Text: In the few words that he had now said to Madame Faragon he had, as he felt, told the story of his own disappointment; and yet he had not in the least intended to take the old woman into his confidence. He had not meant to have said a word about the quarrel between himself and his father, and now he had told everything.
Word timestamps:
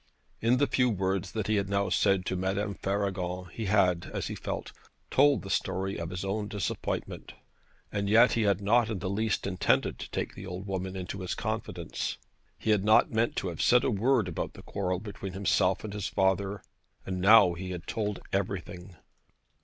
In 0.41 0.57
the 0.57 0.65
few 0.65 0.89
words 0.89 1.33
that 1.33 1.45
he 1.45 1.57
had 1.57 1.69
now 1.69 1.89
said 1.89 2.25
to 2.25 2.35
Madame 2.35 2.73
Faragon 2.73 3.51
he 3.51 3.65
had, 3.65 4.09
as 4.11 4.29
he 4.29 4.33
felt, 4.33 4.71
told 5.11 5.43
the 5.43 5.49
story 5.51 5.99
of 5.99 6.09
his 6.09 6.25
own 6.25 6.47
disappointment; 6.47 7.33
and 7.91 8.09
yet 8.09 8.31
he 8.31 8.41
had 8.41 8.61
not 8.61 8.89
in 8.89 8.97
the 8.97 9.11
least 9.11 9.45
intended 9.45 9.99
to 9.99 10.09
take 10.09 10.33
the 10.33 10.47
old 10.47 10.65
woman 10.65 10.95
into 10.95 11.19
his 11.21 11.35
confidence. 11.35 12.17
He 12.57 12.71
had 12.71 12.83
not 12.83 13.11
meant 13.11 13.35
to 13.35 13.49
have 13.49 13.61
said 13.61 13.83
a 13.83 13.91
word 13.91 14.27
about 14.27 14.53
the 14.53 14.63
quarrel 14.63 14.99
between 14.99 15.33
himself 15.33 15.83
and 15.83 15.93
his 15.93 16.07
father, 16.07 16.63
and 17.05 17.21
now 17.21 17.53
he 17.53 17.69
had 17.69 17.85
told 17.85 18.21
everything. 18.33 18.95